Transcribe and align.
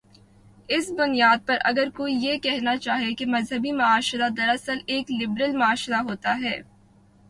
اس 0.69 0.89
بنیاد 0.91 1.45
پر 1.45 1.57
اگر 1.63 1.89
کوئی 1.89 2.15
یہ 2.21 2.37
کہنا 2.37 2.75
چاہے 2.77 3.13
کہ 3.13 3.25
مذہبی 3.25 3.71
معاشرہ 3.71 4.29
دراصل 4.29 4.77
ایک 4.85 5.11
لبرل 5.11 5.55
معاشرہ 5.57 6.01
ہوتا 6.01 6.37
ہے۔ 6.43 6.61